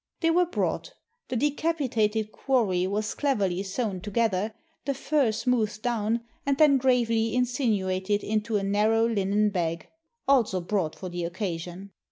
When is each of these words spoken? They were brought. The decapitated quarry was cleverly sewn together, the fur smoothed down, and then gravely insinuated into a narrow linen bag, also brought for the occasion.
They 0.21 0.31
were 0.31 0.47
brought. 0.47 0.95
The 1.27 1.35
decapitated 1.35 2.31
quarry 2.31 2.87
was 2.87 3.13
cleverly 3.13 3.61
sewn 3.61 4.01
together, 4.01 4.55
the 4.85 4.95
fur 4.95 5.31
smoothed 5.31 5.83
down, 5.83 6.21
and 6.43 6.57
then 6.57 6.79
gravely 6.79 7.35
insinuated 7.35 8.23
into 8.23 8.57
a 8.57 8.63
narrow 8.63 9.07
linen 9.07 9.51
bag, 9.51 9.89
also 10.27 10.59
brought 10.59 10.95
for 10.95 11.09
the 11.09 11.23
occasion. 11.23 11.91